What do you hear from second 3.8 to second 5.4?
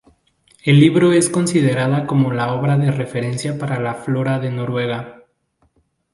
flora de Noruega.